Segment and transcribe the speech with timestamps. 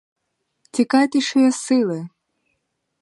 [0.71, 2.09] Тікайте, що є сили!